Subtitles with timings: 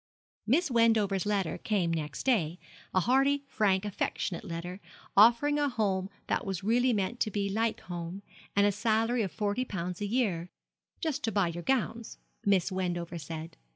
[0.47, 2.57] Miss Wendover's letter came next day,
[2.91, 4.79] a hearty, frank, affectionate letter,
[5.15, 8.23] offering a home that was really meant to be like home,
[8.55, 10.49] and a salary of forty pounds a year,
[11.01, 13.57] 'just to buy your gowns,' Miss Wendover said.